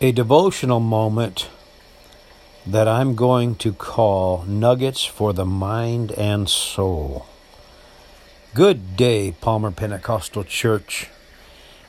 [0.00, 1.48] a devotional moment
[2.64, 7.26] that I'm going to call Nuggets for the Mind and Soul.
[8.54, 11.08] Good day, Palmer Pentecostal Church.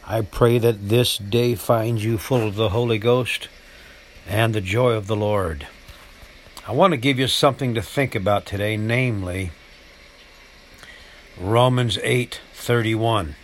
[0.07, 3.47] I pray that this day finds you full of the Holy Ghost
[4.27, 5.67] and the joy of the Lord.
[6.67, 9.51] I want to give you something to think about today, namely
[11.39, 13.35] Romans 8:31.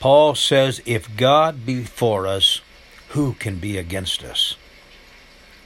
[0.00, 2.62] Paul says, "If God be for us,
[3.10, 4.56] who can be against us?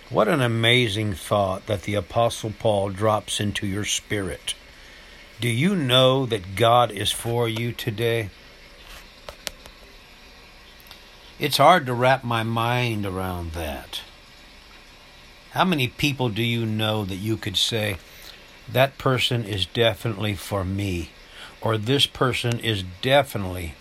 [0.09, 4.55] What an amazing thought that the Apostle Paul drops into your spirit.
[5.41, 8.31] Do you know that God is for you today?
[11.39, 14.03] It's hard to wrap my mind around that.
[15.51, 17.97] How many people do you know that you could say,
[18.71, 21.11] that person is definitely for me,
[21.61, 23.75] or this person is definitely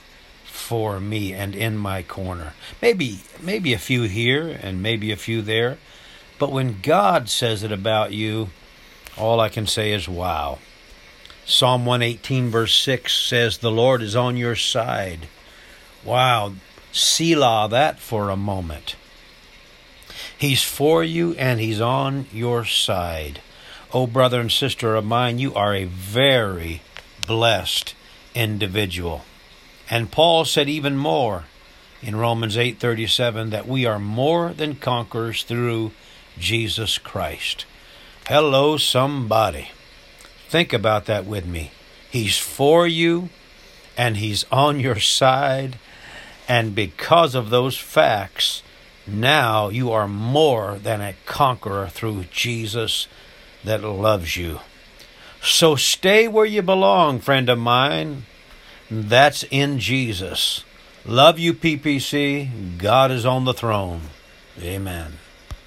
[0.71, 2.53] for me and in my corner.
[2.81, 5.77] Maybe maybe a few here and maybe a few there,
[6.39, 8.51] but when God says it about you,
[9.17, 10.59] all I can say is wow.
[11.45, 15.27] Psalm 118 verse 6 says the Lord is on your side.
[16.05, 16.53] Wow,
[16.93, 18.95] Selah that for a moment.
[20.37, 23.41] He's for you and he's on your side.
[23.93, 26.81] Oh brother and sister of mine, you are a very
[27.27, 27.93] blessed
[28.33, 29.25] individual.
[29.91, 31.43] And Paul said even more
[32.01, 35.91] in Romans 8:37 that we are more than conquerors through
[36.39, 37.65] Jesus Christ.
[38.25, 39.71] Hello somebody.
[40.47, 41.71] Think about that with me.
[42.09, 43.29] He's for you
[43.97, 45.77] and he's on your side
[46.47, 48.63] and because of those facts
[49.05, 53.07] now you are more than a conqueror through Jesus
[53.65, 54.61] that loves you.
[55.41, 58.25] So stay where you belong, friend of mine.
[58.93, 60.65] That's in Jesus.
[61.05, 62.77] Love you, PPC.
[62.77, 64.01] God is on the throne.
[64.61, 65.13] Amen.